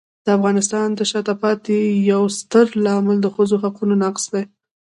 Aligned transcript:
د 0.25 0.27
افغانستان 0.37 0.87
د 0.93 0.99
شاته 1.11 1.33
پاتې 1.41 1.75
والي 1.81 2.05
یو 2.11 2.23
ستر 2.39 2.65
عامل 2.91 3.17
ښځو 3.35 3.55
حقونو 3.63 3.93
نقض 4.03 4.23
دی. 4.33 4.43